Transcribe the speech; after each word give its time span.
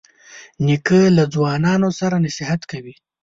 نیکه 0.65 0.99
له 1.17 1.23
ځوانانو 1.33 1.89
سره 1.99 2.15
نصیحت 2.25 2.61
کوي. 2.71 2.93